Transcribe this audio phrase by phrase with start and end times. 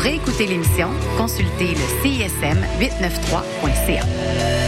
[0.00, 4.59] réécouter l'émission, consultez le CISM 893.ca.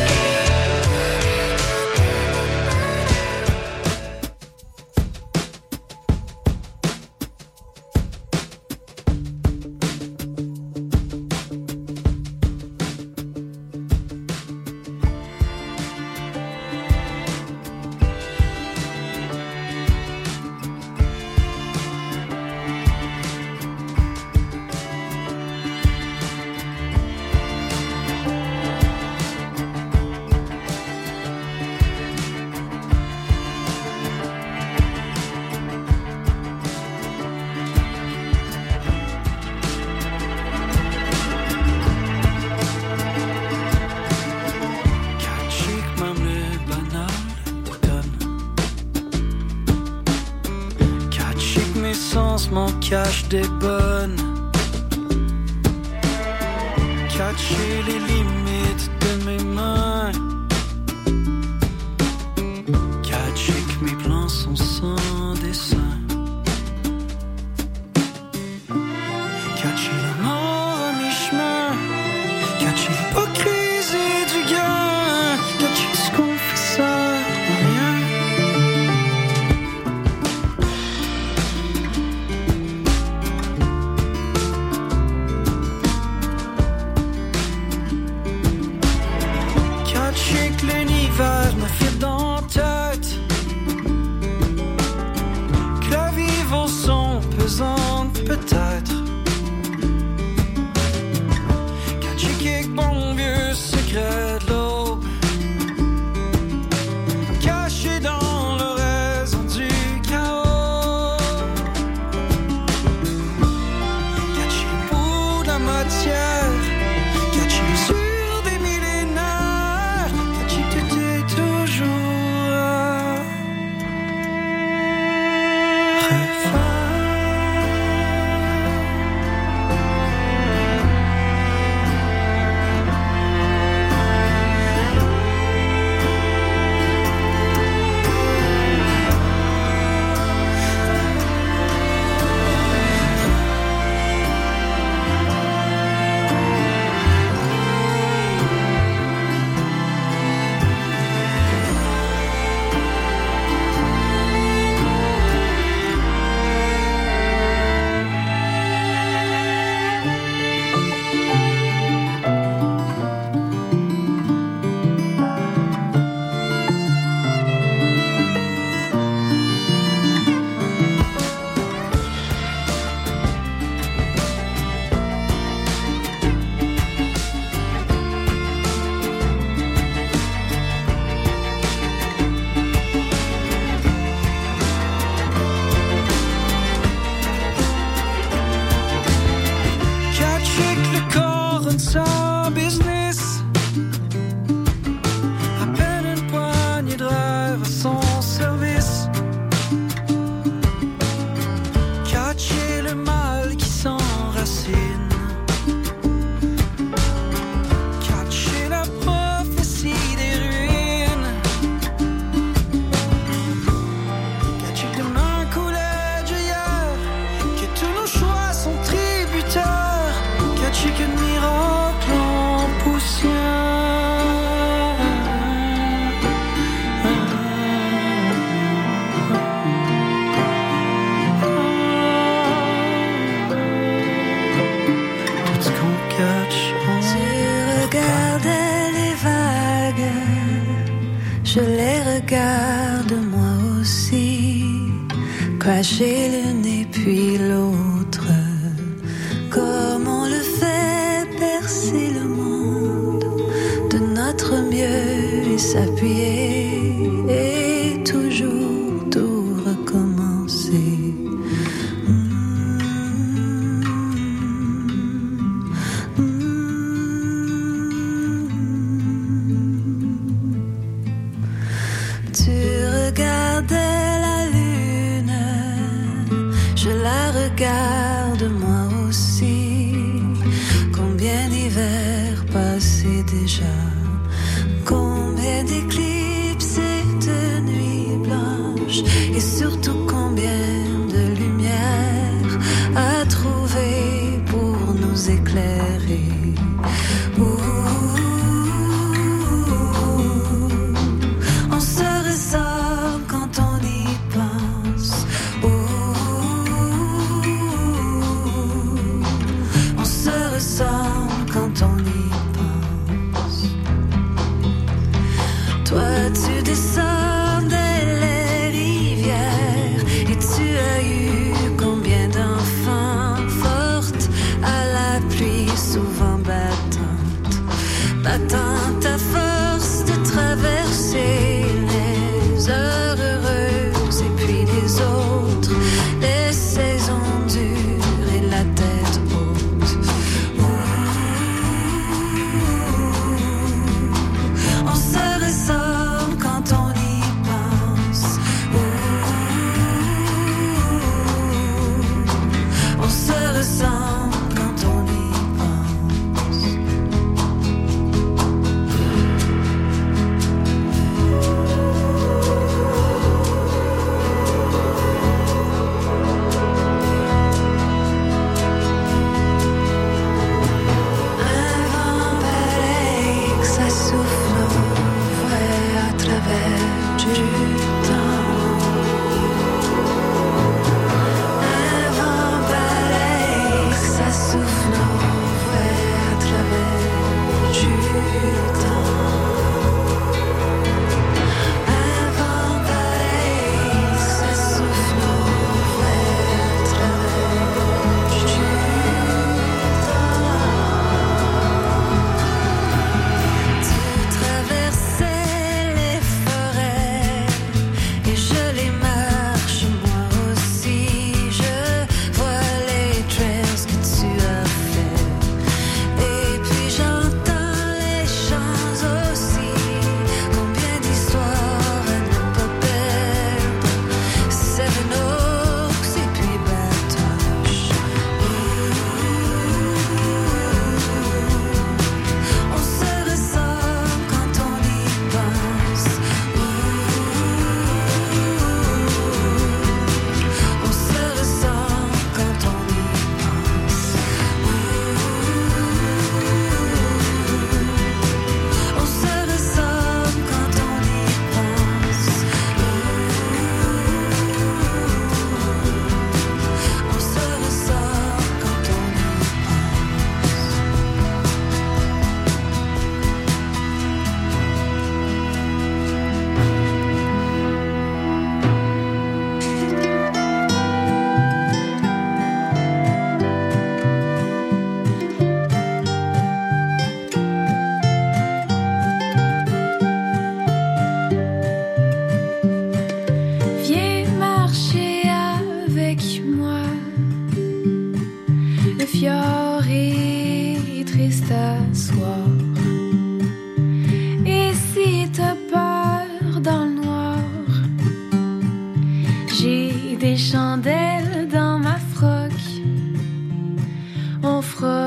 [504.42, 505.01] en retard.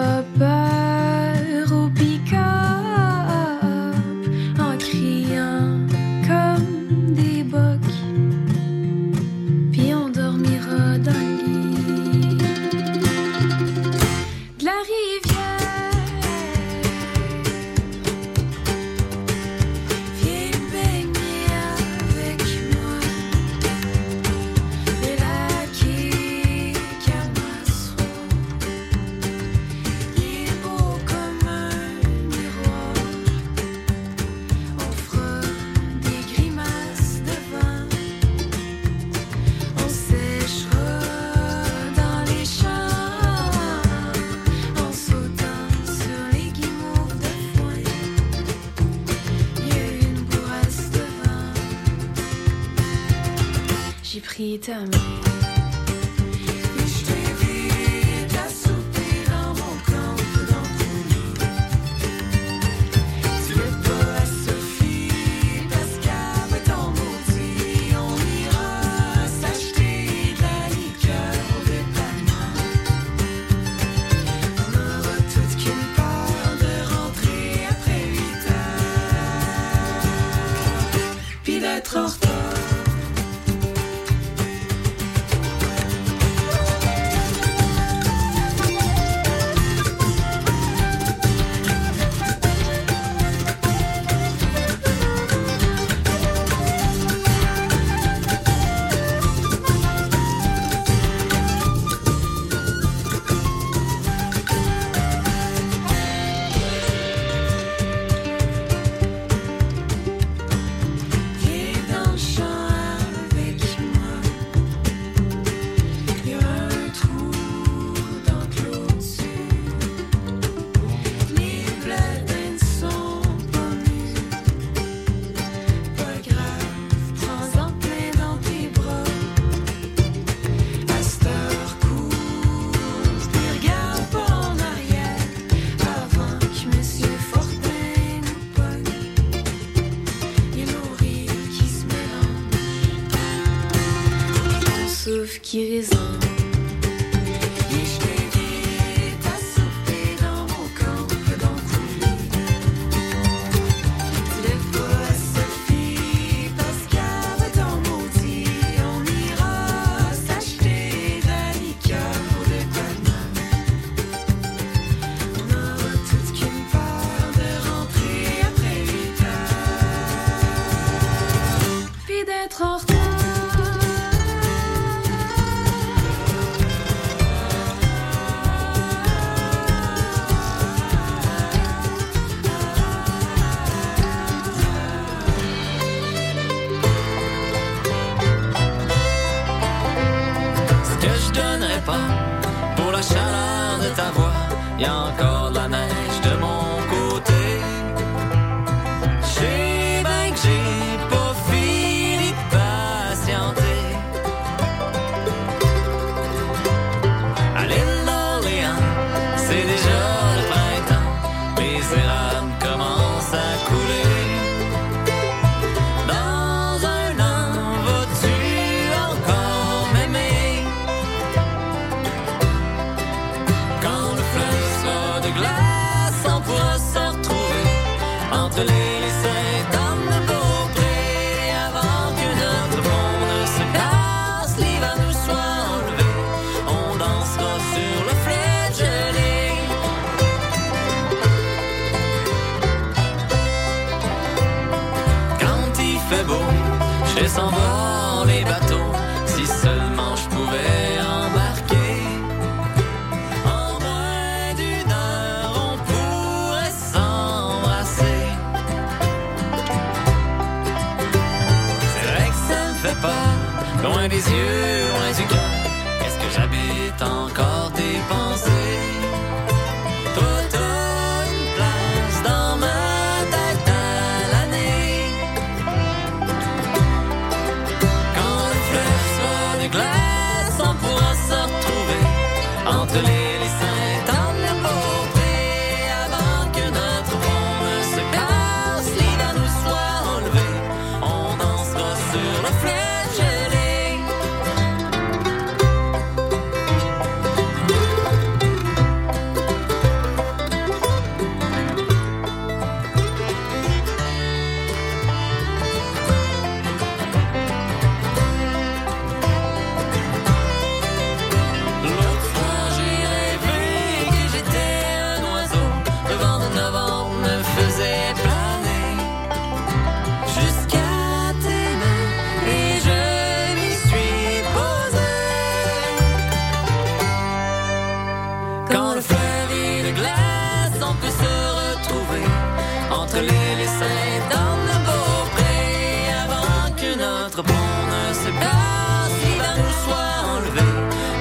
[338.25, 340.67] sais pas s'il va nous soit enlevé.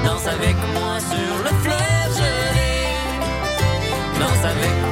[0.04, 2.74] Danse avec moi sur le fleuve gelé.
[4.18, 4.83] Danse avec moi.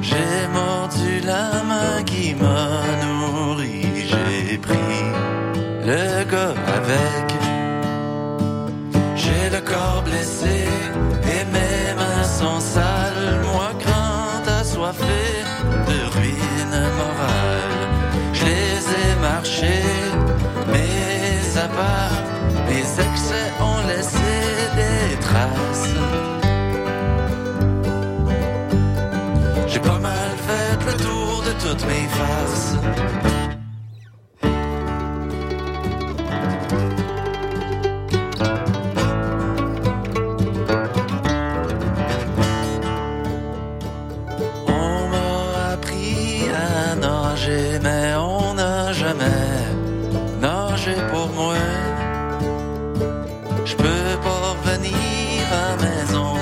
[0.00, 5.02] J'ai mordu la main qui m'a nourri, j'ai pris
[5.84, 7.26] le gars avec.
[9.14, 10.64] J'ai le corps blessé
[11.34, 15.22] et mes mains sont sales, moi grand assoiffé
[15.88, 17.76] de ruines morales.
[18.32, 19.90] Je les ai marchés,
[20.72, 22.16] mes abats,
[22.66, 24.32] mes excès ont laissé
[24.74, 25.71] des traces.
[31.80, 32.76] mes faces.
[44.68, 49.24] On m'a appris à nager, mais on n'a jamais
[50.40, 51.54] nagé pour moi.
[53.64, 56.34] Je peux pas revenir à la maison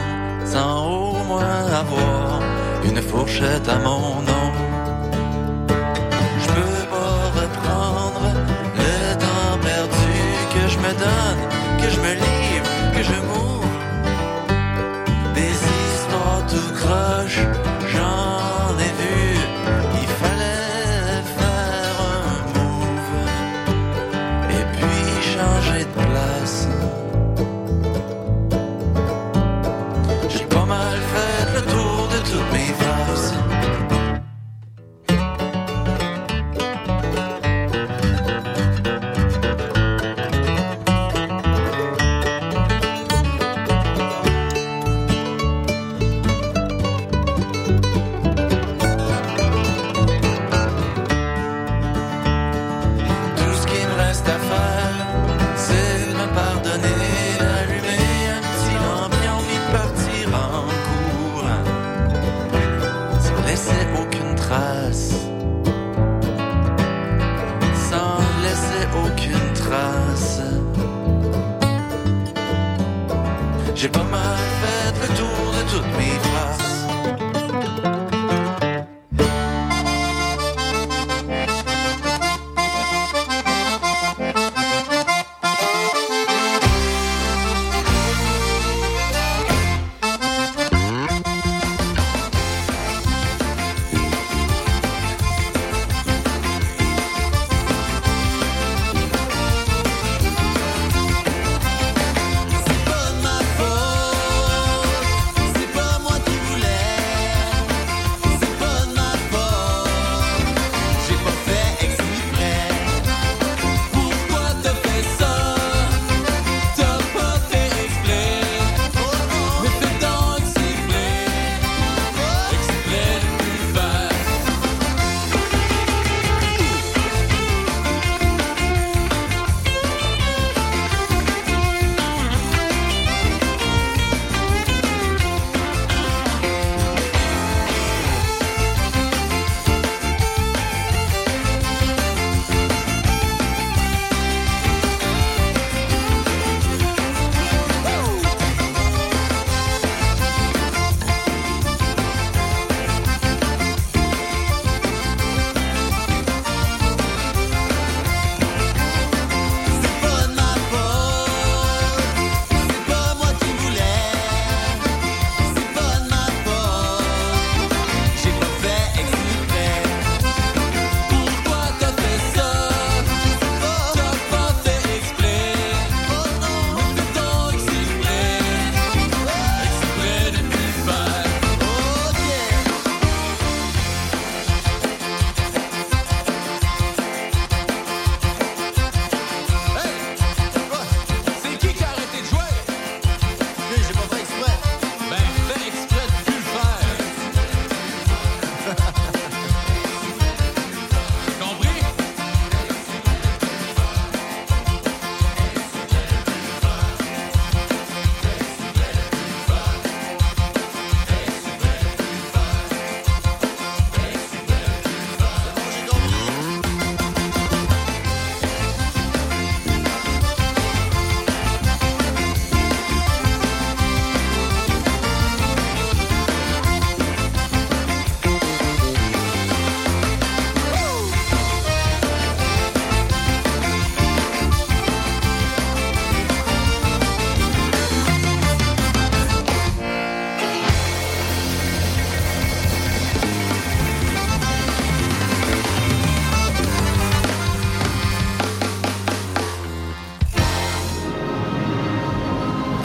[0.44, 2.40] sans au moins avoir
[2.84, 3.99] une fourchette à mon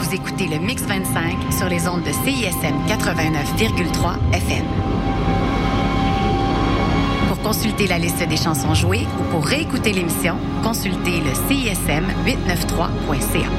[0.06, 4.64] Vous écoutez le Mix 25 sur les ondes de CISM 89,3 FM.
[7.28, 13.50] Pour consulter la liste des chansons jouées ou pour réécouter l'émission, consultez le CISM 893.ca.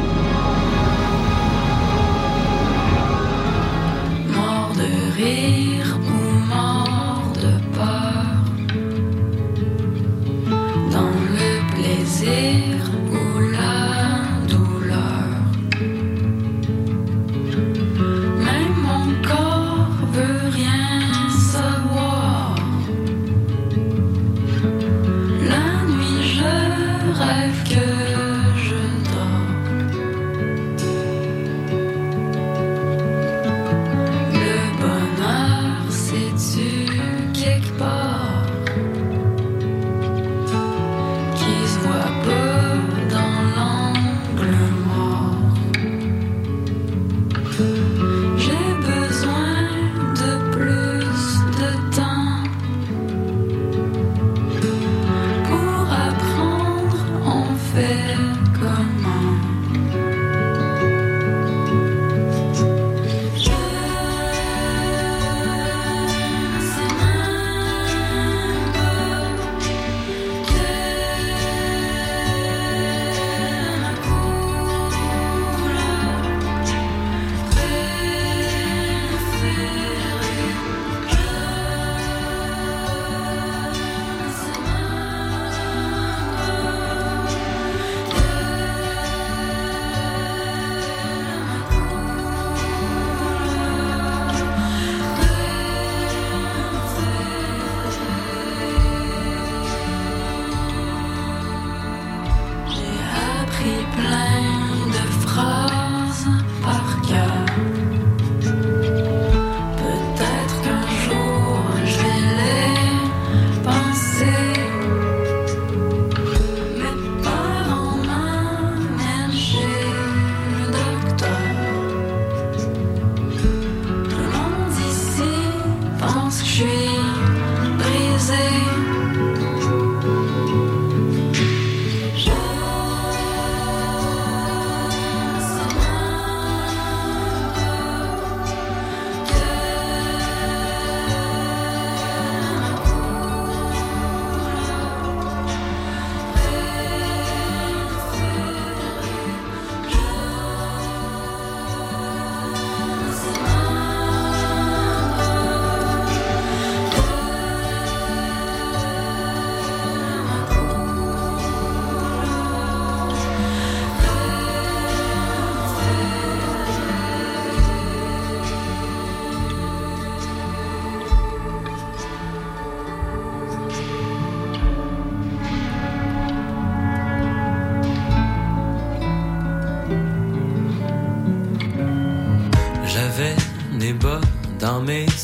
[4.34, 8.24] Mort de rire ou mort de peur,
[10.94, 12.77] dans le plaisir.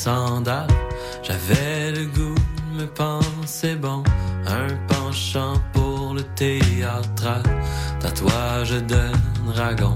[0.05, 2.35] J'avais le goût
[2.73, 4.03] me penser bon,
[4.45, 7.43] un penchant pour le théâtral,
[8.01, 9.95] tatouage de dragon.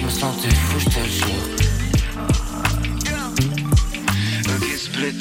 [0.00, 1.60] je me sentais fou, je te jure.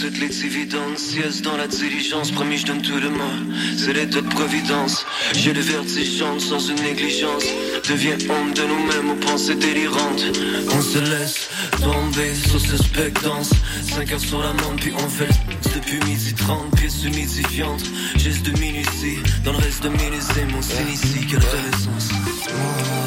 [0.01, 1.13] toutes les évidences.
[1.13, 3.31] Yes, dans la diligence, promis, je donne tout de moi.
[3.77, 5.05] C'est l'état de providence.
[5.33, 7.45] J'ai le vertige sans une négligence.
[7.87, 10.23] Deviens homme de nous-mêmes aux pensées délirantes.
[10.71, 11.49] On se laisse
[11.81, 13.51] tomber sous ce spectance.
[13.95, 17.83] 5 heures sur la montre, puis on fait le depuis midi 30, pièces humidifiantes.
[18.17, 20.09] Geste de minutie, dans le reste de mes
[20.51, 21.27] mon s'initie.
[21.27, 22.98] Quelle renaissance.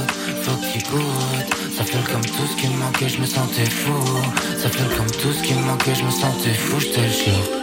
[0.45, 0.99] Faut
[1.77, 3.93] ça fait comme tout ce qui manquait, je me sentais fou.
[4.59, 7.62] Ça fait comme tout ce qui manquait, je me sentais fou, je te jure.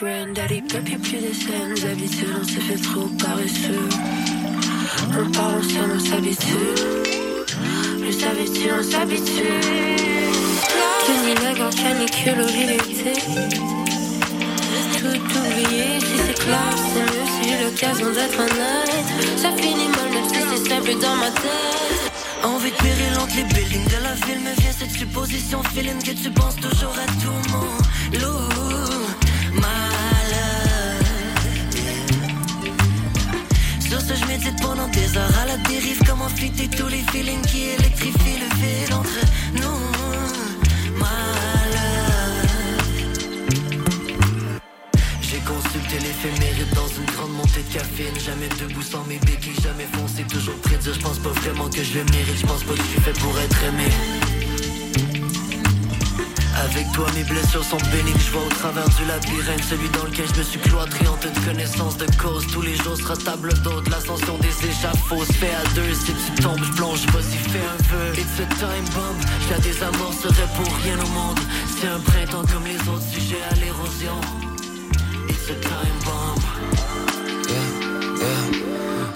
[0.00, 3.88] Granddaddy, y'a plus de scènes habitudes, on s'est fait trop paresseux.
[5.10, 6.74] On parle ensemble, on s'habitue.
[8.00, 9.58] Le savais-tu, on s'habitue.
[11.04, 13.12] Kenny Nagor, canicule, l'été.
[14.98, 19.08] Tout oublier, si c'est clair, c'est mieux si j'ai l'occasion d'être honnête.
[19.36, 22.12] Ça finit mal, même si c'est simple dans ma tête.
[22.44, 26.12] Envie de péril entre les buildings de la ville me vient cette supposition feeling que
[26.12, 27.87] tu penses toujours à tout mon loup.
[34.92, 36.00] Des heures à la dérive.
[36.06, 39.20] Comment flitter tous les feelings qui électrifient le vide entre
[39.54, 39.78] nous.
[45.20, 48.18] J'ai consulté l'éphéméride dans une grande montée de caféine.
[48.18, 50.94] Jamais debout sans mes béquilles, jamais foncé, toujours près de dire.
[50.94, 52.38] Je pense pas vraiment que je le mérite.
[52.40, 54.37] Je pense pas que je suis fait pour être aimé.
[56.70, 60.26] Avec toi mes blessures sont bénignes, je vois au travers du labyrinthe Celui dans lequel
[60.32, 62.46] je me suis cloîtré en toute connaissance de cause.
[62.52, 65.24] Tous les jours sera table d'hôte, l'ascension des échafauds.
[65.24, 68.84] Fait à deux, si tu tombes, je plonge, vas-y fais un vœu It's a time
[68.94, 69.16] bomb,
[69.48, 71.40] je des amours serait pour rien au monde.
[71.80, 74.20] C'est un printemps comme les autres sujets à l'érosion.
[75.28, 76.38] It's a time bomb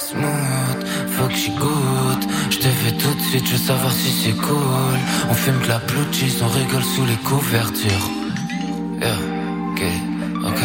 [0.08, 0.80] smooth,
[1.14, 2.26] faut que goûte.
[2.50, 4.98] Je te fais tout de suite, je veux savoir si c'est cool.
[5.30, 8.06] On fume de la blue cheese, on rigole sous les couvertures.
[9.00, 9.18] Yeah,
[9.70, 9.82] ok,
[10.50, 10.62] ok.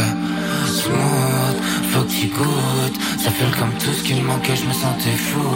[0.79, 1.57] Smooth,
[1.91, 2.97] faut que goûte.
[3.23, 5.49] Ça fait comme tout ce qui me manquait, je me sentais fou.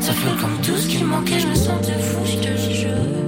[0.00, 3.23] Ça fait comme tout ce qui me manquait, je me sentais fou, je te jure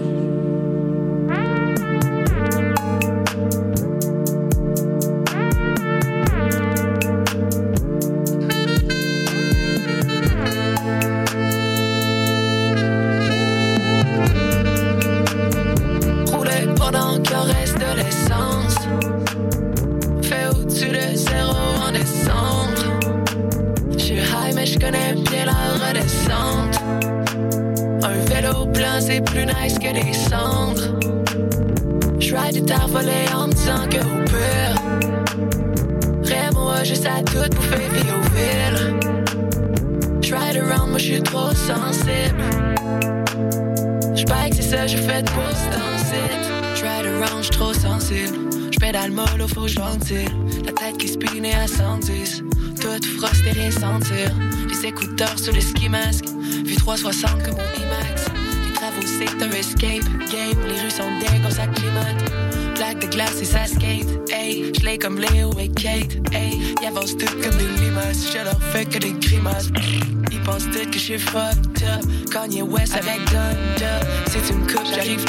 [72.47, 74.01] Kanye West avec Donda.
[74.29, 75.25] Si tu me coupes, j'arrive.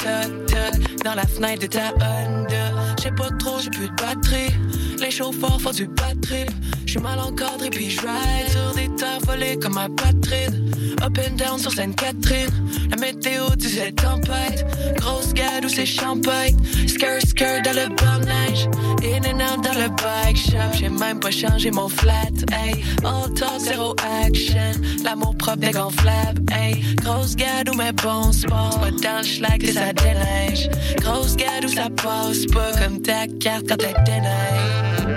[1.04, 2.74] Dans la fenêtre de ta Honda.
[3.02, 4.54] J'ai pas trop, j'ai plus de batterie.
[5.00, 6.46] Les chauffeurs font du batterie.
[6.86, 10.72] J'suis mal encadré puis j'ride sur des terres volées comme ma patrine.
[11.02, 12.52] Up and down sur Sainte-Catherine.
[12.92, 14.66] La météo disait tempête.
[14.98, 16.56] Grosse gade ou c'est champagne.
[16.88, 18.68] Skirt, skirt dans le bar neige.
[19.04, 20.74] In and out dans le bike shop.
[20.74, 22.32] J'ai même pas changé mon flat.
[22.52, 24.82] Hey, all talk, zéro action.
[25.04, 26.42] L'amour propre dégonflable.
[26.52, 26.77] Hey, grosse gade
[27.10, 28.80] ou mes bons sports.
[28.80, 30.70] Pas dans le schlag que ça déneige.
[31.02, 35.08] Grosse gade ou ça passe pas comme ta carte quand elle déneige.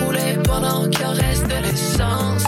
[0.00, 2.44] Rouler pendant qu'il reste de l'essence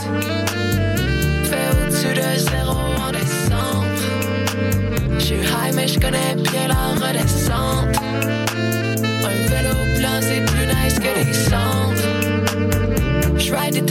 [1.73, 2.77] au-dessus de zéro
[3.07, 4.03] en décembre.
[5.19, 7.97] J'suis high, mais j'connais bien la redescente.
[9.25, 12.07] Un vélo blanc, c'est plus nice que les cendres.
[13.39, 13.83] J'ride des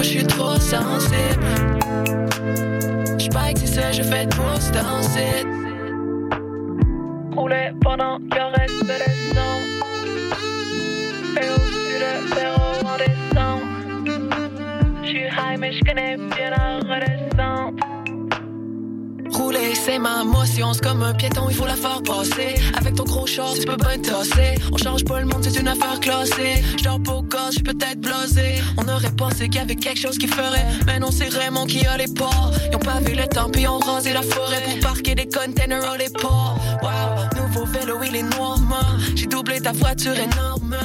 [0.00, 1.44] Moi j'suis trop sensible.
[3.18, 5.59] J'bike, c'est ça, je fais pour danser.
[19.90, 22.54] C'est ma motion, c'est comme un piéton, il faut la faire passer.
[22.78, 24.54] Avec ton gros short, tu peux pas tosser.
[24.72, 26.62] On change pas le monde, c'est une affaire classée.
[26.76, 28.60] J'dors pas au corps, j'suis peut-être blasé.
[28.76, 30.66] On aurait pensé qu'il y avait quelque chose qui ferait.
[30.86, 32.52] Mais non, c'est Raymond qui a les ports.
[32.70, 35.96] Ils ont pas vu le temps, puis ont rasé la forêt pour parquer des containers
[35.98, 36.56] les ports.
[36.82, 38.58] Wow, nouveau vélo, il est noir,
[39.16, 40.76] J'ai doublé ta voiture énorme.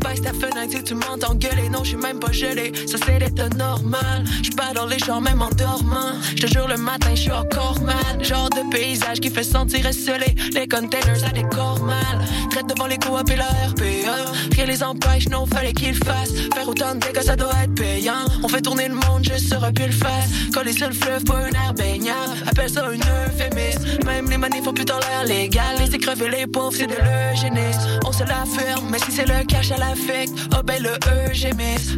[0.00, 1.68] Baisse ta fenêtre si tu m'entends gueuler.
[1.70, 2.72] Non, je suis même pas gelé.
[2.86, 4.24] Ça, c'est l'état normal.
[4.42, 6.12] Je pas dans les champs, même en dormant.
[6.36, 8.24] Je te jure, le matin, je suis encore mal.
[8.24, 10.34] Genre de paysage qui fait sentir esselé.
[10.52, 12.24] Les containers, ça décore mal.
[12.50, 14.54] Traite devant les coups et la RPE.
[14.54, 16.32] Rien les empêche, non, fallait qu'ils fassent.
[16.54, 18.24] Faire autant de dégâts, ça doit être payant.
[18.42, 20.30] On fait tourner le monde, je serais plus le face.
[20.52, 22.14] Coller sur le fleuve pour un air baignant.
[22.46, 24.04] Appelle ça une euphémisme.
[24.06, 25.76] Même les manifs font plus dans l'air légal.
[25.78, 28.00] Les crever les pauvres, c'est de l'eugénisme.
[28.06, 30.32] On se la ferme, mais si c'est le cash à la l'affect.
[30.52, 31.50] Oh ben le E, j'ai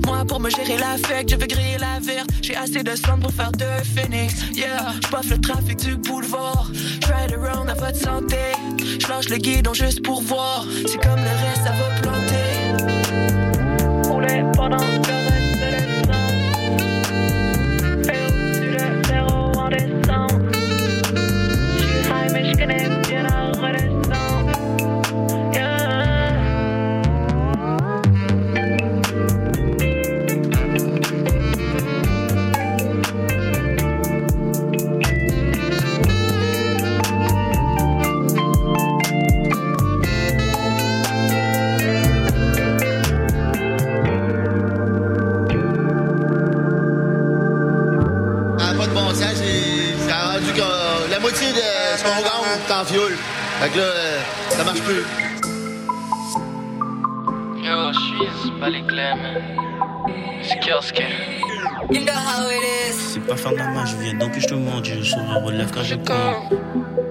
[0.06, 2.30] Moi pour me gérer l'affect, je veux griller la verte.
[2.40, 4.34] J'ai assez de sang pour faire deux phoenix.
[4.54, 6.70] Yeah, j'paffe le trafic du boulevard.
[7.06, 8.36] Ride around à votre santé.
[8.98, 10.64] J'lâche le guidon juste pour voir.
[10.86, 12.48] C'est comme le reste, ça va planter.
[14.08, 15.21] Rouler pendant que
[53.68, 55.04] que là, euh, ça marche plus.
[57.64, 58.82] Yo, je suis pas les
[60.42, 61.02] C'est kiosque.
[61.90, 62.94] You know how it is.
[63.14, 65.70] C'est pas faire de la main, je viens donc je te montre, je souris relève
[65.72, 67.01] quand je compte.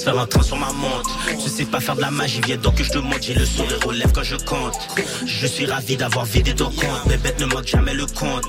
[0.00, 1.18] Transfert en train sur ma montre.
[1.44, 3.20] Je sais pas faire de la magie, viens donc que je te montre.
[3.20, 4.78] J'ai le sourire aux lèvres quand je compte.
[5.26, 7.04] Je suis ravi d'avoir vidé ton compte.
[7.06, 8.46] Mes bêtes ne manquent jamais le compte.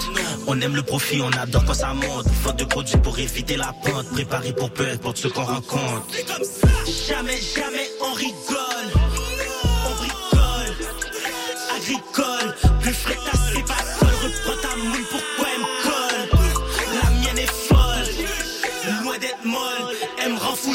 [0.47, 2.25] On aime le profit, on adore quand ça monte.
[2.41, 4.07] Faute de produits pour éviter la pente.
[4.13, 6.05] Préparé pour peu importe ce qu'on rencontre.
[7.09, 9.03] Jamais, jamais on rigole.
[9.87, 10.75] On bricole.
[11.75, 12.70] Agricole.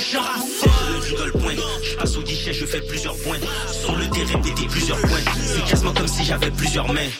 [0.09, 0.69] Elle me rend fou,
[1.17, 1.51] genre
[1.83, 3.39] je passe au guichet, je fais plusieurs points.
[3.71, 5.19] Sur le terrain, répété plusieurs points.
[5.43, 7.11] C'est quasiment comme si j'avais plusieurs mains.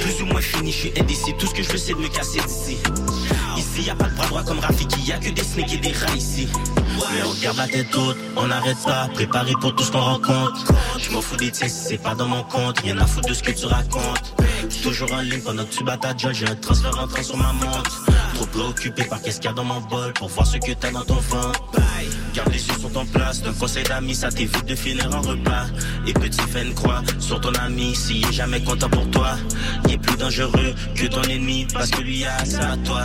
[0.00, 1.32] Plus ou moins fini, je suis indécis.
[1.38, 2.76] Tout ce que je veux, c'est de me casser d'ici.
[3.56, 5.78] Ici, y a pas de bras droit comme Rafiki, y a que des snakes et
[5.78, 6.48] des rats ici.
[7.12, 10.72] Mais on garde la tête haute, on n'arrête pas, préparé pour tout ce qu'on rencontre.
[10.98, 13.42] Je m'en fous des tiens c'est pas dans mon compte, rien à foutre de ce
[13.42, 14.34] que tu racontes.
[14.82, 17.52] Toujours en ligne pendant que tu bats ta job, j'ai un transfert entrant sur ma
[17.52, 18.04] montre.
[18.34, 20.90] Trop préoccupé par qu'est-ce qu'il y a dans mon bol pour voir ce que t'as
[20.90, 21.62] dans ton ventre.
[21.72, 22.08] Bye.
[22.34, 25.66] Garde les yeux sur ton place, d'un conseil d'amis, ça t'évite de finir en repas.
[26.06, 29.36] Et petit une croix sur ton ami, s'il est jamais content pour toi.
[29.86, 33.02] Il est plus dangereux que ton ennemi, parce que lui a ça à toi.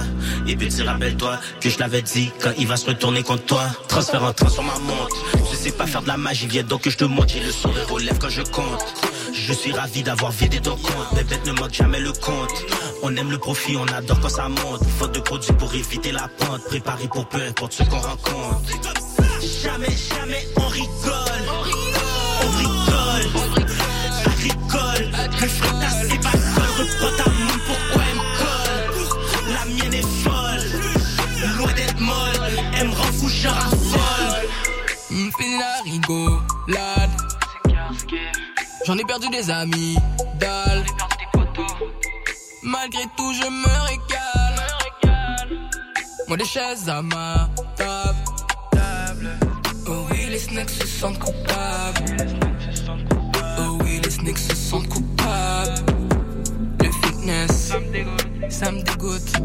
[0.48, 3.64] Et petit, rappelle-toi que je l'avais dit quand il va se retourner contre toi.
[3.88, 5.16] Transfert en train sur ma montre.
[5.52, 7.28] Je sais pas faire de la magie, viens donc je te montre.
[7.34, 9.09] J'ai le sourire aux lèvres quand je compte.
[9.34, 11.12] Je suis ravi d'avoir vidé ton compte.
[11.16, 12.66] Mes bêtes ne manquent jamais le compte.
[13.04, 14.84] On aime le profit, on adore quand ça monte.
[14.98, 16.64] Faute de produits pour éviter la pente.
[16.66, 18.62] Préparé pour peu importe ce qu'on rencontre.
[19.64, 21.46] Jamais, jamais on rigole.
[22.44, 23.28] On rigole.
[24.24, 25.12] Ça rigole.
[25.42, 26.70] Le frère c'est pas seul.
[26.80, 29.54] Reprends ta main, pourquoi elle me colle?
[29.54, 30.66] La mienne est folle.
[31.58, 32.60] Loin d'être molle.
[32.78, 34.50] Elle me rend fou, je raffole.
[35.40, 36.99] La rigolade.
[38.90, 39.98] J'en ai perdu des amis.
[40.40, 40.84] Dalle.
[42.64, 45.58] Malgré tout, je me régale.
[46.28, 49.30] Moi, des chaises à ma table.
[49.86, 52.18] Oh oui, les snacks se sentent coupables.
[53.60, 55.86] Oh oui, les snacks se sentent coupables.
[56.82, 57.72] Le fitness,
[58.50, 59.36] ça me dégoûte.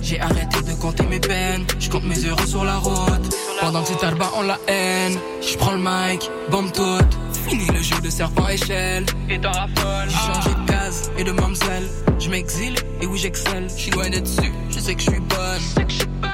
[0.00, 1.66] J'ai arrêté de compter mes peines.
[1.80, 3.34] Je compte mes euros sur la route.
[3.60, 5.18] Pendant que c'est bas on la haine.
[5.42, 7.18] Je prends le mic, bombe toute.
[7.46, 9.06] Fini le jeu de serpent échelle.
[9.28, 10.08] Et dans la folle.
[10.08, 11.88] J'ai changé de case et de mamselle.
[12.18, 13.68] Je m'exile et oui j'excelle.
[13.68, 14.52] Je suis loin d'être dessus.
[14.70, 15.86] Je sais que je suis bonne.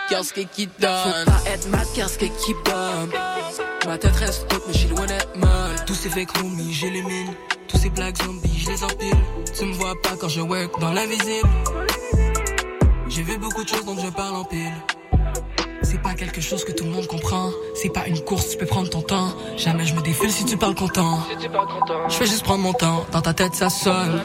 [0.08, 0.90] Qu'est-ce qui donne?
[1.24, 3.12] Faut pas être mad, qu'est-ce qui bombe.
[3.86, 5.84] Ma tête reste haute, mais je suis loin d'être mal.
[5.86, 7.34] Tous ces fake homies, j'élimine.
[7.68, 9.16] Tous ces blagues zombies, je les empile.
[9.58, 11.48] Tu me vois pas quand je work dans l'invisible.
[13.08, 14.72] J'ai vu beaucoup de choses donc je parle en pile.
[16.06, 17.50] C'est pas quelque chose que tout le monde comprend.
[17.74, 19.34] C'est pas une course, tu peux prendre ton temps.
[19.56, 21.18] Jamais je me défile si tu parles content.
[22.08, 23.04] Je fais juste prendre mon temps.
[23.10, 24.22] Dans ta tête ça sonne.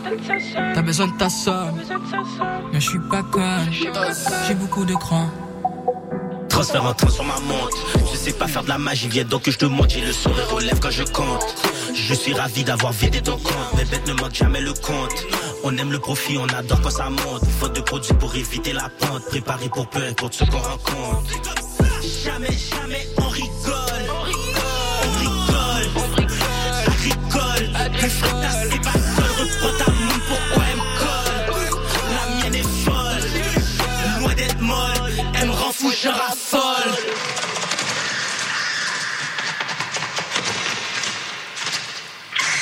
[0.75, 1.81] T'as besoin de ta somme.
[2.71, 3.71] Mais je suis pas conne.
[4.47, 5.27] J'ai beaucoup de crans.
[6.49, 7.75] Transfert en train sur ma montre.
[8.11, 9.89] Je sais pas faire de la magie, viens donc que je te montre.
[9.89, 11.55] J'ai le sourire aux lèvres quand je compte.
[11.95, 13.73] Je suis ravi d'avoir vidé ton compte.
[13.75, 15.25] Mes bêtes ne manquent jamais le compte.
[15.63, 17.43] On aime le profit, on adore quand ça monte.
[17.59, 19.25] Faute de produits pour éviter la pente.
[19.25, 21.70] Préparé pour peu importe ce qu'on rencontre.
[22.23, 24.05] Jamais, jamais on rigole.
[24.09, 25.87] On rigole.
[25.95, 26.29] On rigole.
[26.85, 27.65] Ça rigole.
[27.99, 29.31] Le frère, c'est pas seul.
[29.39, 31.79] Reprends ta main, pourquoi elle me colle
[32.13, 34.19] La mienne est folle.
[34.19, 35.25] Loin d'être molle.
[35.33, 36.95] Elle me rend fou, je raffole.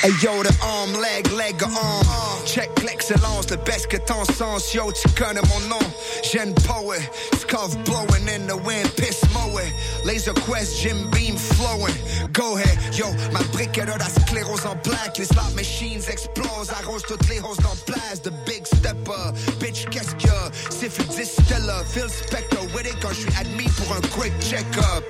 [0.02, 2.19] Hey yo, the arm, leg, leg, arm.
[2.46, 4.72] Check l'excellence, le best que ton sens.
[4.74, 5.78] Yo, tu connais mon nom.
[6.22, 7.00] Gen poet,
[7.38, 9.72] scuff blowing in the wind, piss mowing.
[10.04, 11.94] Laser quest, Jim beam flowing.
[12.32, 15.18] Go ahead, yo, ma briquette a la sclérose en black.
[15.18, 18.20] Les slot machines explosent, arrose toutes les roses dans place.
[18.22, 20.30] The big stepper, bitch, qu'est-ce que
[20.70, 25.04] Siffle distiller, Phil Spector with it quand je suis admis pour un quick check-up.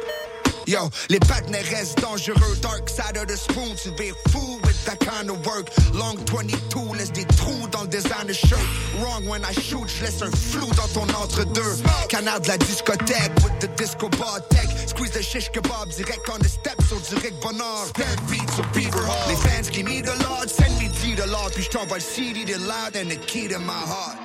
[0.71, 2.57] Yo, les partenaires restent dangereux.
[2.63, 5.69] Dark side of the spoon, tu be fou with that kind of work.
[5.93, 8.63] Long 22, laisse des trous dans le designer shirt.
[9.01, 11.75] Wrong when I shoot, je laisse un flou dans ton entre-deux.
[12.09, 14.69] Canard de la discothèque with the disco bar tech.
[14.87, 17.87] Squeeze the shish kebab direct on the steps sur direct bonheur.
[17.89, 19.29] Stand beats sur Beaver Hall.
[19.29, 21.51] Les fans qui me the Lord, send me to the Lord.
[21.53, 24.17] Puis je t'envoie le CD de loud and the key to my heart.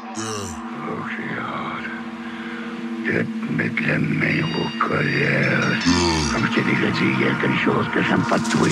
[3.05, 5.61] de te mettre la main au colère.
[6.31, 8.67] Comme je t'ai déjà dit, il y a quelque chose que j'aime pas de toi.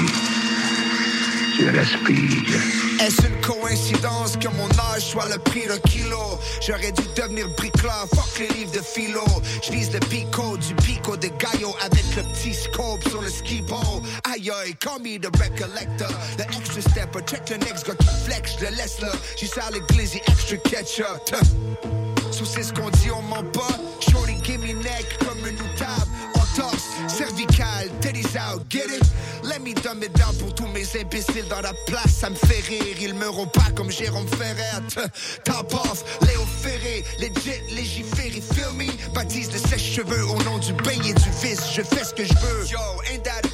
[1.56, 2.62] Tu respires.
[3.00, 6.40] Est-ce une coïncidence que mon âge soit le prix d'un kilo?
[6.66, 9.24] J'aurais dû devenir bricoleur, fuck les livres de philo.
[9.64, 13.62] Je vise le pico du pico de Gallo avec le petit scope sur le ski
[13.62, 14.02] ball.
[14.26, 16.10] Aïe aïe, call me the recollector.
[16.38, 19.12] The extra stepper, check the next gars qui flex, je le laisse là.
[19.38, 22.23] J'y sers le extra ketchup.
[22.34, 23.78] Sous c'est ce qu'on dit, on ment pas.
[24.00, 26.10] Shorty, give me neck comme une table.
[26.34, 29.04] On torse, cervical, teddy's out, get it?
[29.44, 32.12] Let me dumb it down pour tous mes imbéciles dans la place.
[32.22, 34.82] Ça me fait rire, ils me pas comme Jérôme Ferrer.
[34.90, 35.02] Tuh.
[35.44, 38.88] Top off, Léo Ferré, legit, légiféré, feel me?
[39.14, 41.62] Baptise le sèche-cheveux au nom du bain et du vice.
[41.72, 42.66] Je fais ce que je veux.
[42.66, 42.80] Yo,
[43.12, 43.48] ain't that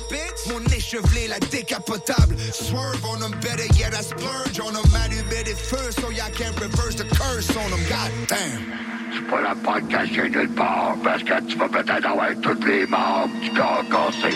[0.94, 1.04] a bitch?
[1.04, 2.36] Mon échevelé, la décapotable.
[2.52, 4.84] Swerve on them, better yet I splurge on them.
[4.96, 7.80] Allumé feux, so y'all can't reverse the curse on them.
[7.90, 8.90] God damn.
[9.12, 12.86] Tu pourras pas te cacher nulle part parce que tu vas peut-être avoir toutes les
[12.86, 14.36] membres du corps cassé.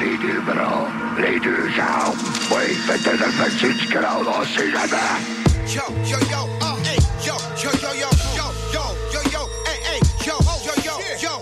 [0.00, 0.88] Les deux bras,
[1.18, 2.16] les deux jambes.
[2.50, 5.44] Oui, peut-être fait du crâne, on sait jamais.
[5.66, 10.00] Yo, yo, yo, uh, hey, yo, yo, yo, yo, yo, yo, yo, yo, hey, hey,
[10.24, 11.40] yo, yo, yo, yo,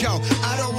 [0.00, 0.20] yo.
[0.42, 0.75] I don't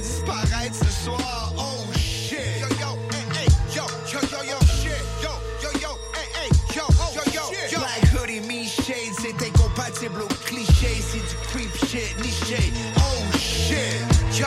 [0.00, 1.52] disparaître ce soir.
[1.56, 1.62] Oh
[1.96, 2.60] shit.
[2.60, 5.02] Yo, yo, hey, hey, yo, yo, yo, yo, shit.
[5.22, 5.30] Yo,
[5.62, 6.84] yo, yo, hey, hey, yo,
[7.14, 12.72] yo, yo, Black hoodie, me shade, c'est incompatible au cliché, c'est du creep shit, niché.
[12.96, 14.18] Oh shit.
[14.38, 14.46] yo,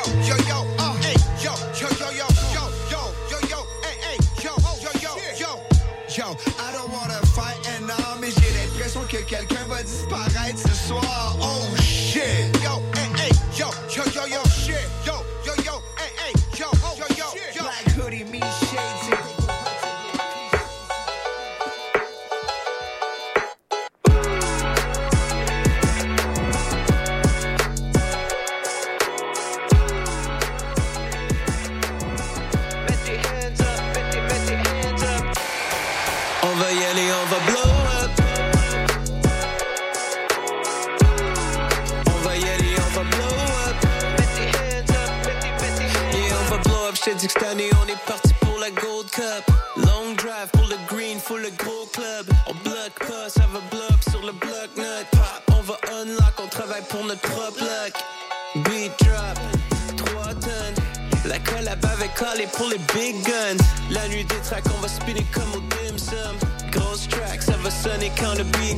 [64.51, 66.35] Tracks, on va spinner comme au dim sum.
[66.71, 68.70] Grosse track, ça va sonner quand le beat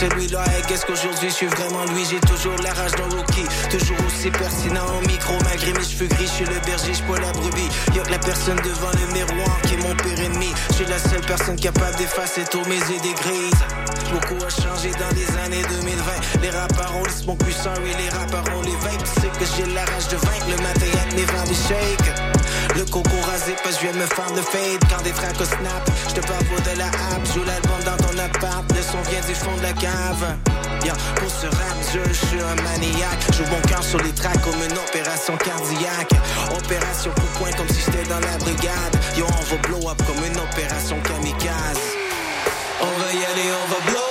[0.00, 2.04] celui-là, qu'est-ce qu'aujourd'hui je suis vraiment lui.
[2.04, 5.34] J'ai toujours la rage d'un rookie, toujours aussi pertinent au micro.
[5.44, 7.70] Malgré mes cheveux gris, je suis le berger, je pas la brebis.
[7.94, 10.52] Y'a que la personne devant le miroir qui est mon pire ennemi.
[10.70, 13.62] Je suis la seule personne capable d'effacer tous mes idées grises.
[14.12, 16.42] Beaucoup a changé dans les années 2020.
[16.42, 18.76] Les rappeurs ont les smoke puissants et les rappeurs ont les.
[18.76, 22.35] Tu sais que j'ai la rage de vaincre le matin avec mes vents des shakes.
[22.76, 24.84] Le coco rasé que je viens me faire le fade.
[24.90, 27.24] Quand des au snap, je te parle pas de la app.
[27.32, 30.36] Joue l'album dans ton appart, le son vient du fond de la cave.
[30.84, 33.24] Yeah, pour ce rap, je, suis un maniaque.
[33.32, 36.12] Joue mon cœur sur les tracks comme une opération cardiaque.
[36.52, 38.94] Opération coup de poing comme si j'étais dans la brigade.
[39.16, 41.80] Yo, on va blow up comme une opération kamikaze.
[42.82, 44.05] On va y aller, on va blow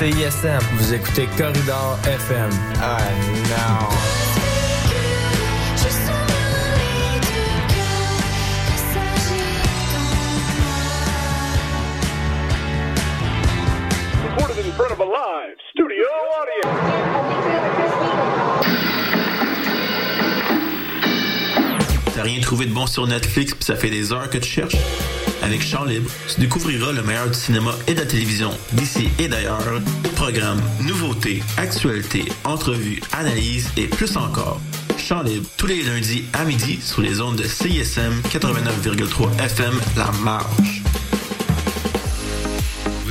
[0.00, 0.60] CISM.
[0.78, 2.48] Vous écoutez Corridor FM.
[2.80, 2.96] Ah
[3.50, 3.86] non.
[14.24, 16.06] Recorded in front of a live studio
[16.40, 16.80] audience.
[22.14, 24.76] T'as rien trouvé de bon sur Netflix puis ça fait des heures que tu cherches?
[25.42, 29.28] Avec Chant Libre, tu découvriras le meilleur du cinéma et de la télévision d'ici et
[29.28, 29.80] d'ailleurs.
[30.16, 34.60] Programmes, nouveautés, actualités, entrevues, analyses et plus encore.
[34.98, 40.10] Chant Libre, tous les lundis à midi sur les ondes de CISM 89,3 FM La
[40.22, 40.79] Marge.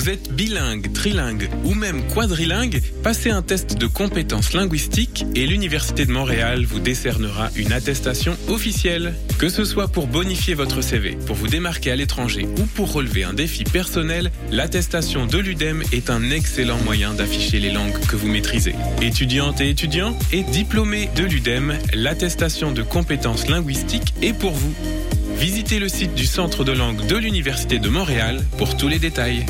[0.10, 6.08] Vous êtes bilingue, trilingue ou même quadrilingue Passez un test de compétences linguistiques et l'Université
[6.08, 9.14] de Montréal vous décernera une attestation officielle.
[9.38, 13.24] Que ce soit pour bonifier votre CV, pour vous démarquer à l'étranger ou pour relever
[13.24, 18.30] un défi personnel, l'attestation de l'UDEM est un excellent moyen d'afficher les langues que vous
[18.30, 18.74] maîtrisez.
[19.04, 24.74] Étudiantes et étudiants et diplômés de l'UDEM, l'attestation de compétences linguistiques est pour vous.
[25.36, 29.46] Visitez le site du Centre de langue de l'Université de Montréal pour tous les détails.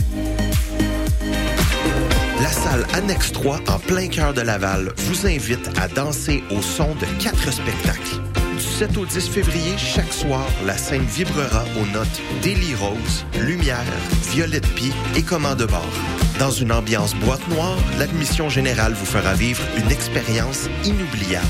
[2.50, 6.96] La salle Annexe 3, en plein cœur de Laval, vous invite à danser au son
[6.96, 8.20] de quatre spectacles.
[8.58, 13.86] Du 7 au 10 février, chaque soir, la scène vibrera aux notes Daily Rose, Lumière,
[14.32, 15.94] Violette Pie et Commande de bord.
[16.40, 21.46] Dans une ambiance boîte noire, l'admission générale vous fera vivre une expérience inoubliable.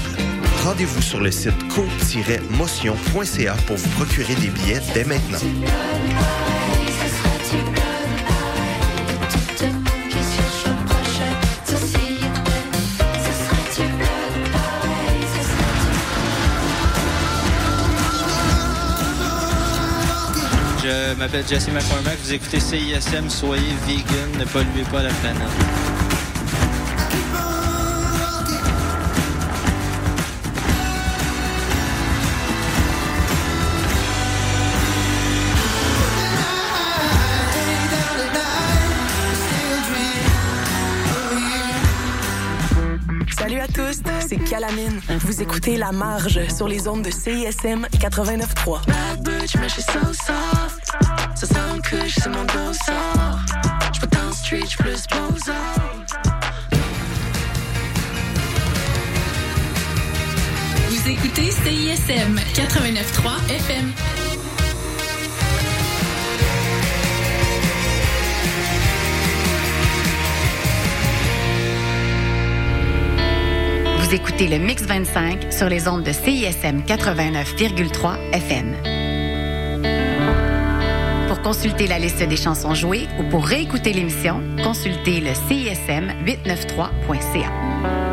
[0.66, 5.39] Rendez-vous sur le site co-motion.ca pour vous procurer des billets dès maintenant.
[21.20, 25.41] M'appelle Jesse McCormack, vous écoutez CISM, soyez vegan, ne polluez pas la planète.
[43.38, 45.01] Salut à tous, c'est Calamine.
[45.26, 50.79] Vous écoutez La Marge sur les ondes de CISM 89.3.
[51.40, 53.40] Ça sent que je suis mon dos sort.
[53.94, 55.54] Je dans le street, je plus bozo.
[60.90, 63.94] Vous écoutez CISM 89.3 FM.
[73.98, 78.99] Vous écoutez le Mix 25 sur les ondes de CISM 89,3 FM.
[81.42, 88.09] Pour consulter la liste des chansons jouées ou pour réécouter l'émission, consultez le CISM 893.ca.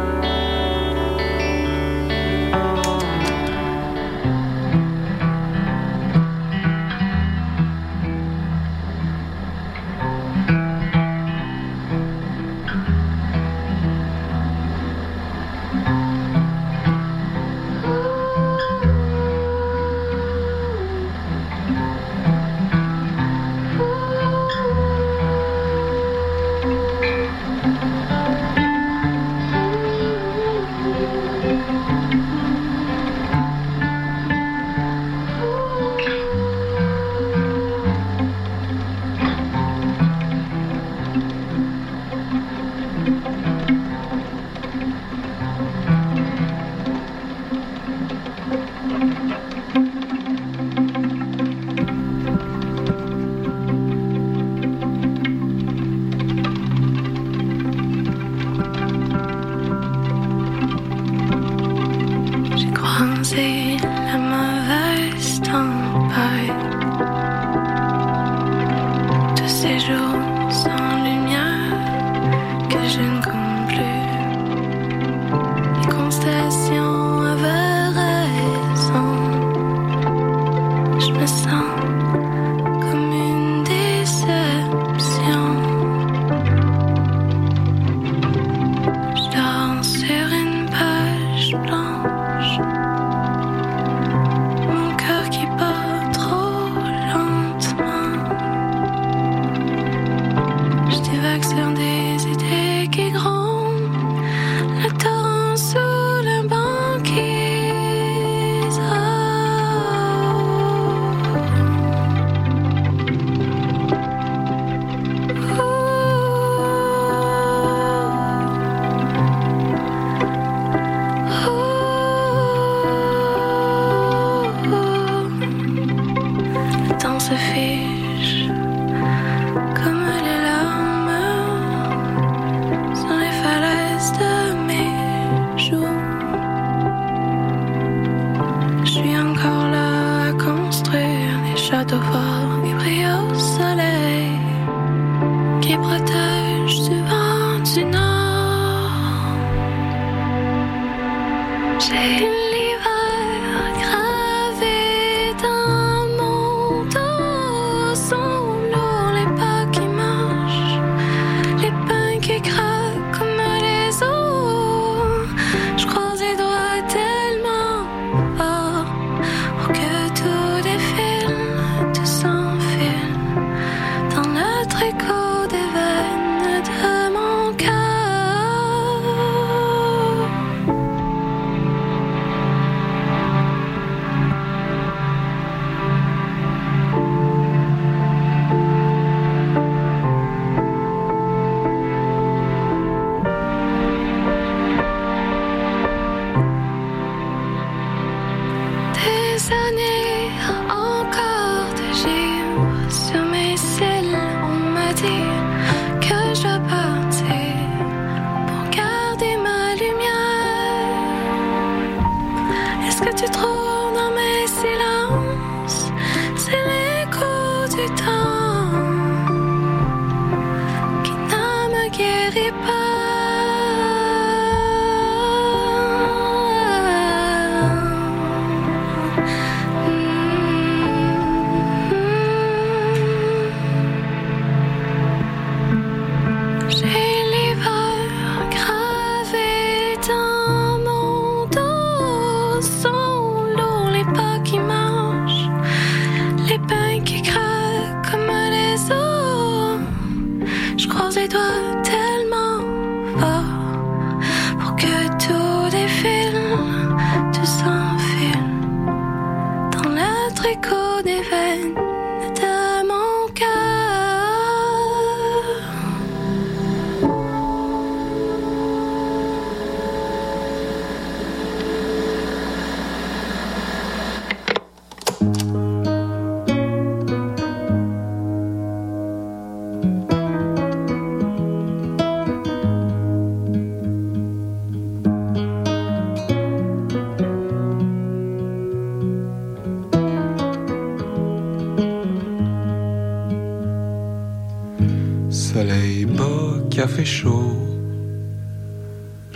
[297.06, 297.28] Je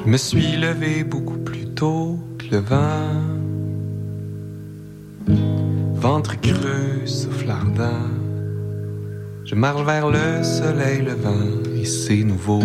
[0.04, 3.22] me suis levé beaucoup plus tôt que le vent.
[5.94, 8.08] Ventre creux, souffle ardent.
[9.44, 12.64] Je marche vers le soleil levant et c'est nouveau.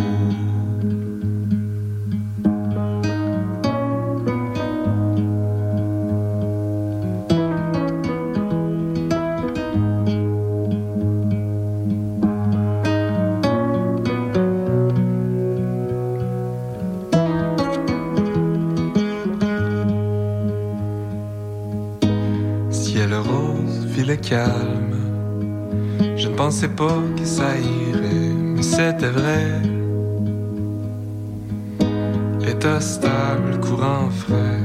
[32.48, 34.62] État stable, courant frais.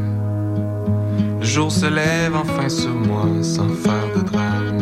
[1.41, 4.81] Le jour se lève enfin sur moi sans faire de drame.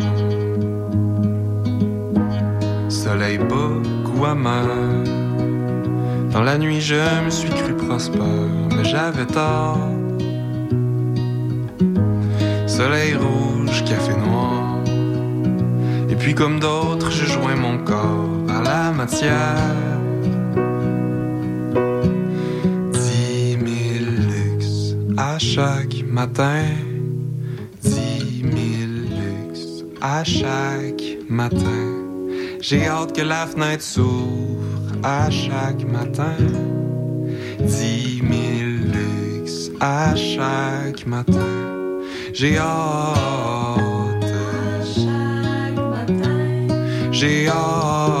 [2.89, 4.67] Soleil bas, goût amer.
[6.31, 8.23] Dans la nuit, je me suis cru prospère,
[8.75, 9.79] mais j'avais tort.
[12.67, 14.83] Soleil rouge, café noir.
[16.09, 19.98] Et puis comme d'autres, je joins mon corps à la matière.
[25.39, 26.65] À chaque matin.
[27.81, 31.85] Dix mille luxe à chaque matin.
[32.59, 36.35] J'ai hâte que la fenêtre s'ouvre à chaque matin.
[37.57, 41.53] Dix mille luxe à chaque matin.
[42.33, 44.25] J'ai hâte.
[47.13, 48.18] J'ai hâte.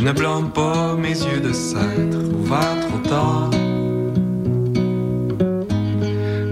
[0.00, 3.50] Je ne blâme pas mes yeux de s'être ouverts trop tard.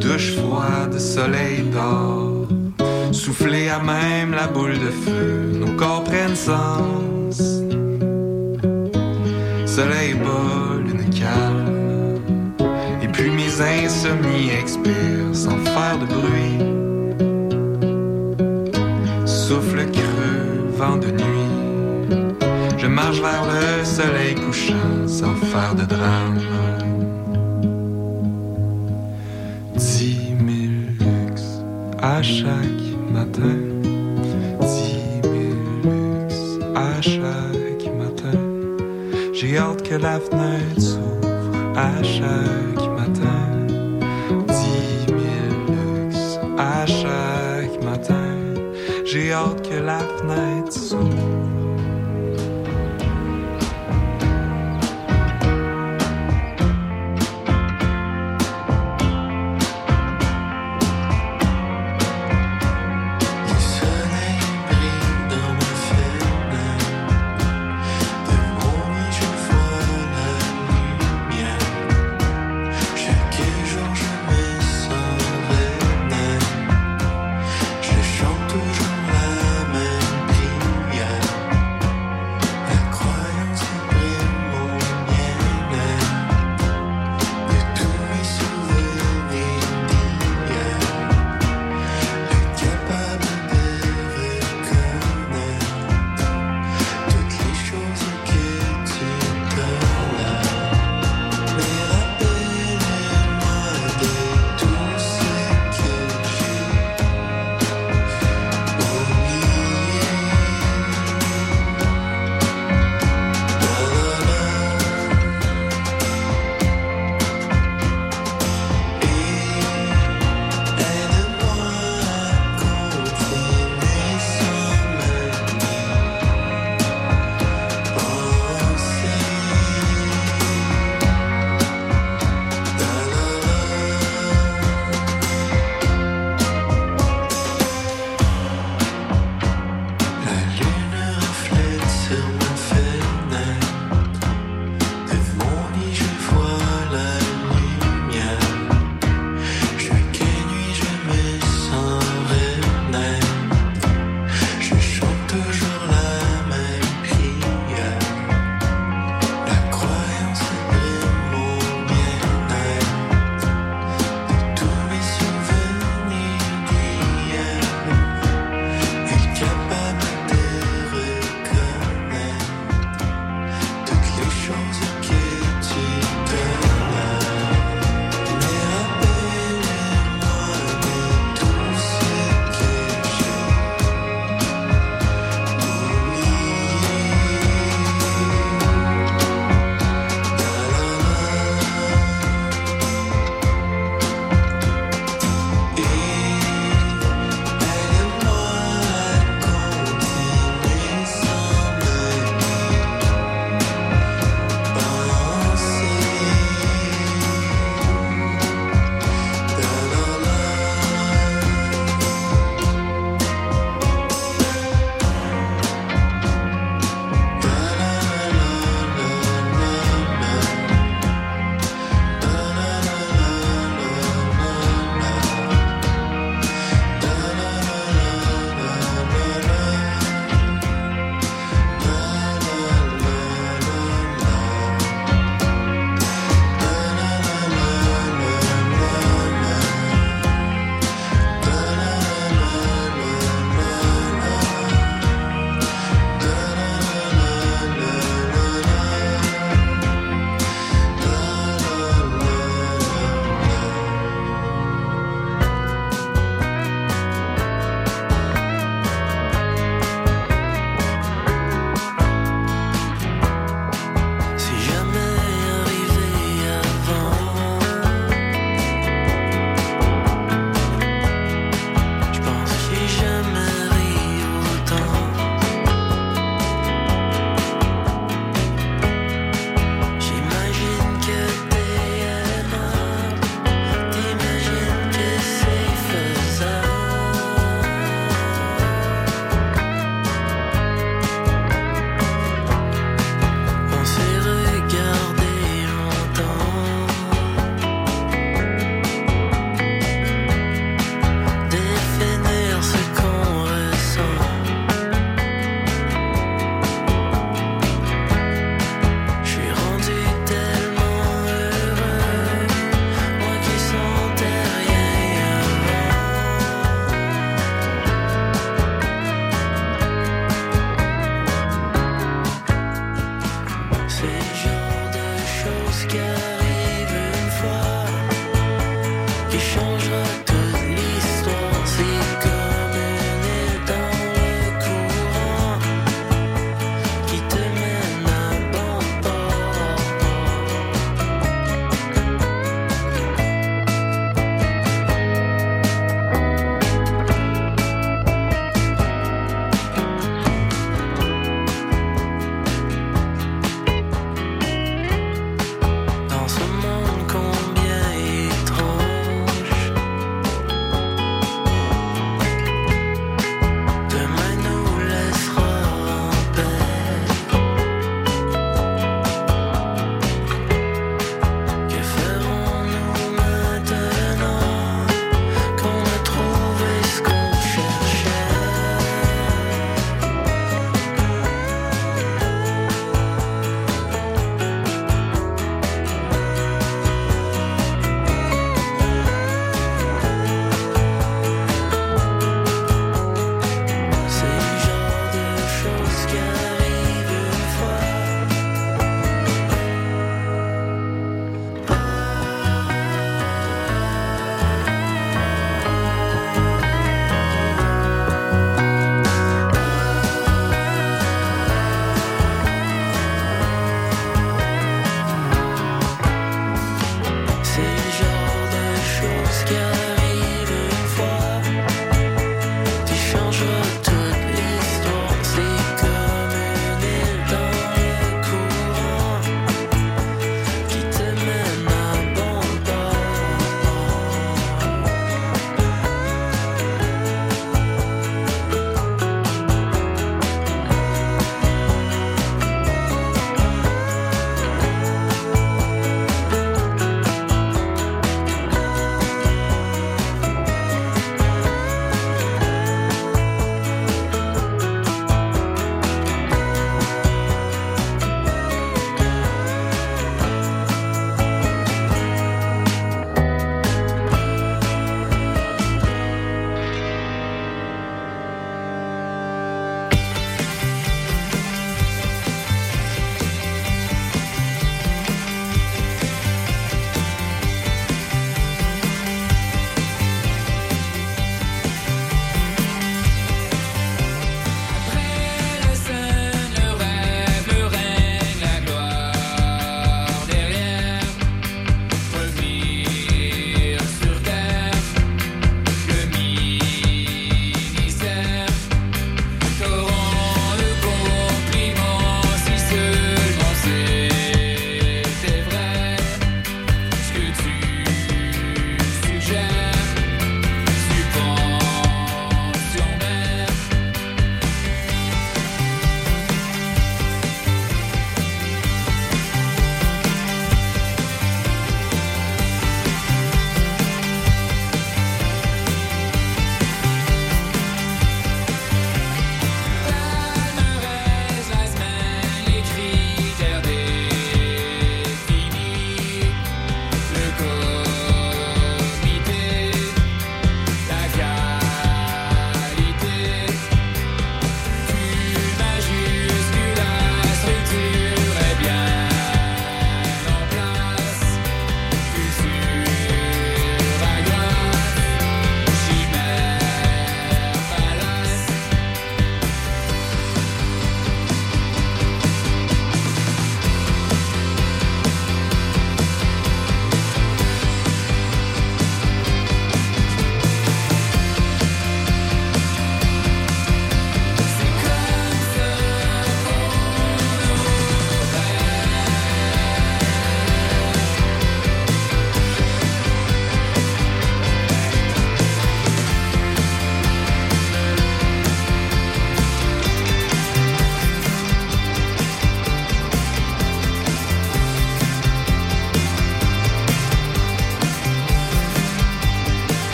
[0.00, 2.48] Douche froide, soleil d'or.
[3.12, 7.36] Souffler à même la boule de feu, nos corps prennent sens.
[9.66, 12.20] Soleil bas, lune calme.
[13.02, 16.60] Et puis mes insomnies expirent sans faire de bruit.
[19.26, 21.33] Souffle creux, vent de nuit.
[23.04, 26.40] Marche vers le soleil couchant sans faire de drame.
[29.76, 31.60] Dix mille luxe
[32.00, 33.58] à chaque matin.
[34.62, 38.38] Dix mille luxe à chaque matin.
[39.34, 42.73] J'ai hâte que la fenêtre s'ouvre à chaque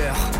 [0.00, 0.39] ailleurs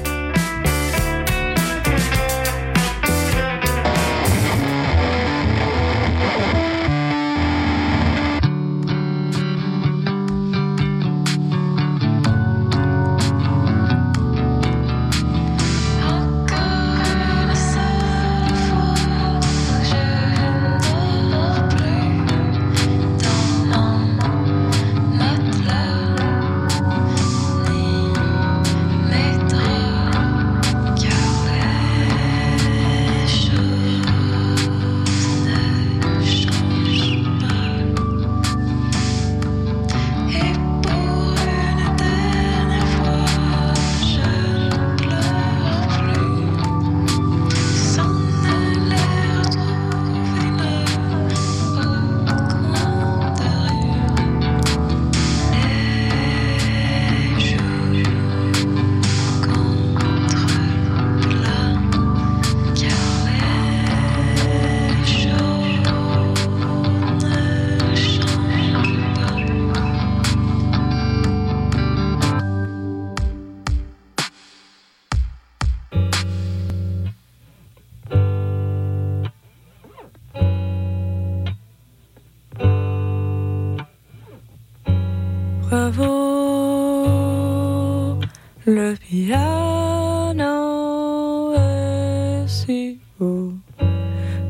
[92.47, 93.51] Si beau.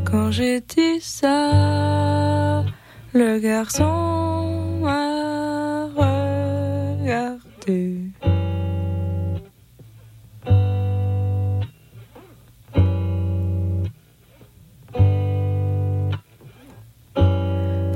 [0.05, 2.63] Quand j'ai dit ça,
[3.11, 7.31] le garçon m'a regardé.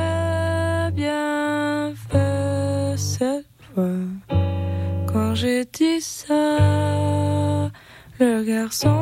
[8.60, 8.99] garçon.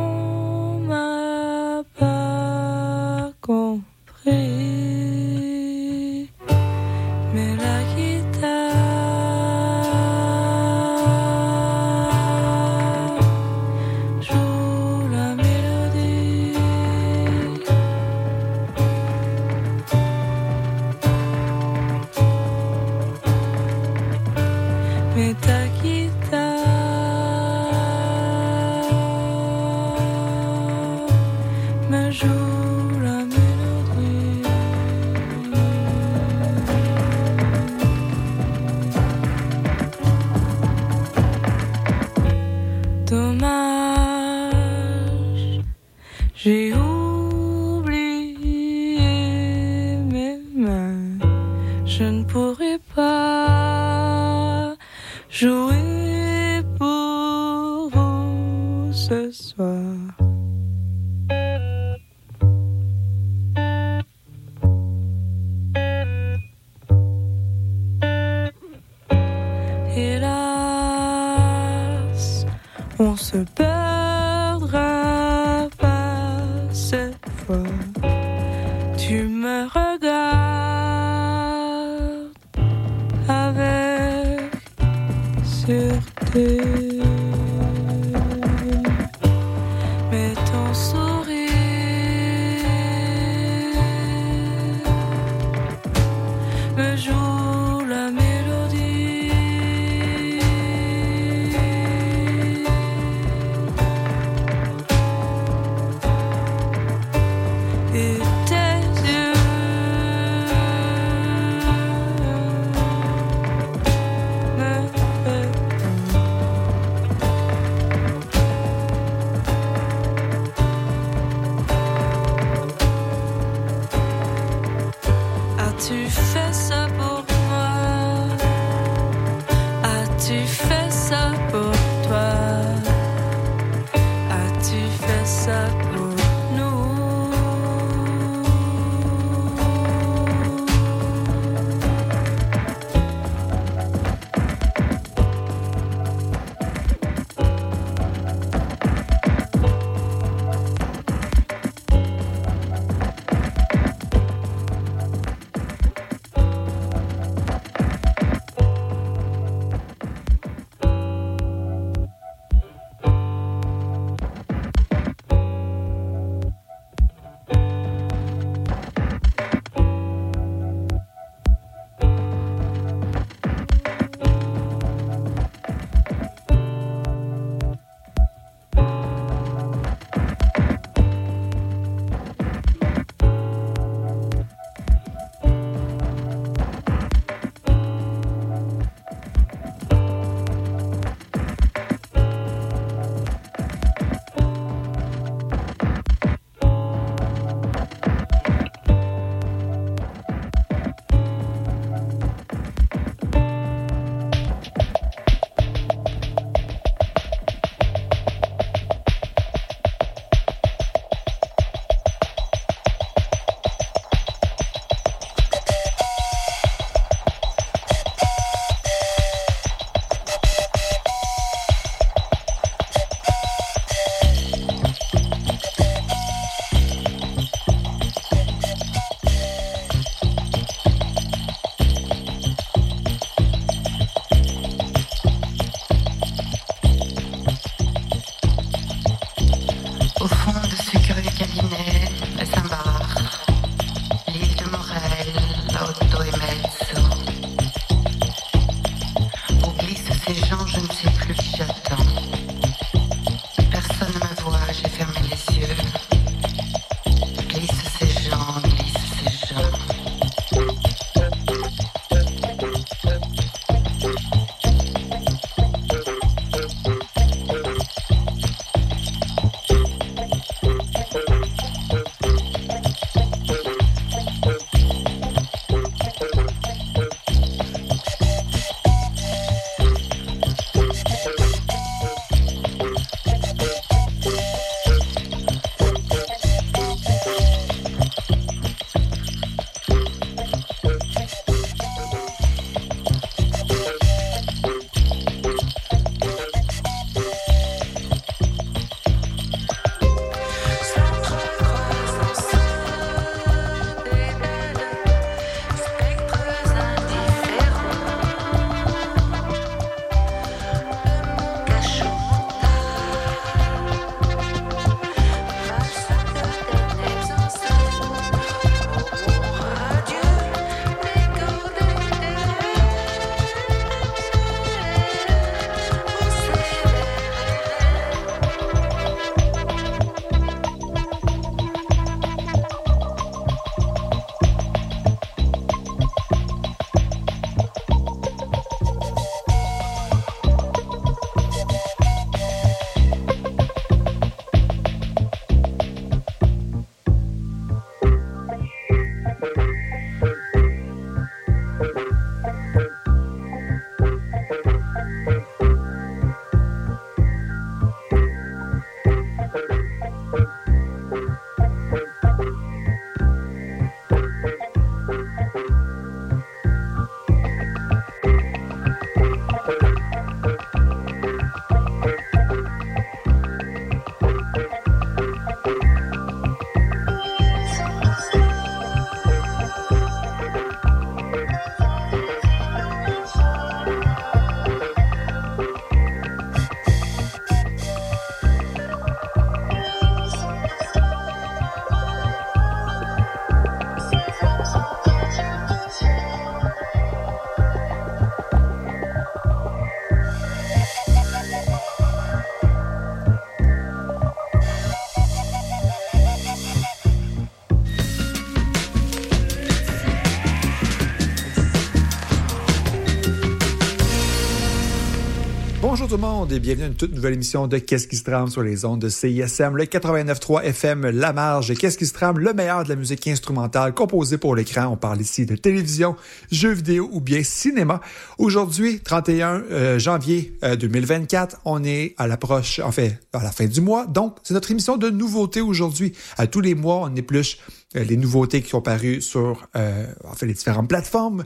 [416.09, 418.25] Bonjour tout le monde et bienvenue à une toute nouvelle émission de Qu'est-ce qui se
[418.25, 421.75] trame sur les ondes de CISM, le 89.3 FM La Marge.
[421.75, 422.39] Qu'est-ce qui se trame?
[422.39, 424.87] Le meilleur de la musique instrumentale composée pour l'écran.
[424.87, 426.17] On parle ici de télévision,
[426.51, 428.01] jeux vidéo ou bien cinéma.
[428.39, 433.67] Aujourd'hui, 31 euh, janvier 2024, euh, on est à l'approche, en fait, à la fin
[433.67, 434.07] du mois.
[434.07, 436.15] Donc, c'est notre émission de nouveautés aujourd'hui.
[436.39, 437.59] À tous les mois, on épluche
[437.97, 441.45] euh, les nouveautés qui sont parues sur en les différentes plateformes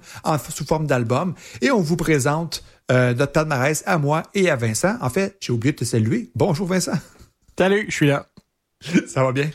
[0.50, 1.34] sous forme d'album.
[1.62, 4.96] Et on vous présente euh, notre palmarès à moi et à Vincent.
[5.00, 6.30] En fait, j'ai oublié de te saluer.
[6.34, 6.98] Bonjour Vincent.
[7.58, 8.26] Salut, je suis là.
[9.06, 9.50] ça va bien?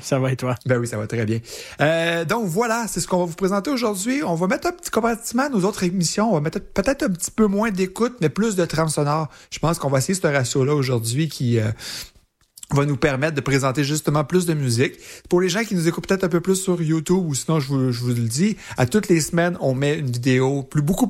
[0.00, 0.54] ça va et toi?
[0.66, 1.40] Ben oui, ça va très bien.
[1.80, 4.22] Euh, donc voilà, c'est ce qu'on va vous présenter aujourd'hui.
[4.24, 6.30] On va mettre un petit comparativement à nos autres émissions.
[6.30, 9.28] On va mettre peut-être un petit peu moins d'écoute, mais plus de trame sonore.
[9.50, 11.70] Je pense qu'on va essayer ce ratio-là aujourd'hui qui, euh,
[12.70, 14.94] va nous permettre de présenter justement plus de musique.
[15.28, 17.68] Pour les gens qui nous écoutent peut-être un peu plus sur YouTube ou sinon je
[17.68, 20.96] vous, je vous le dis, à toutes les semaines, on met une vidéo plus beaucoup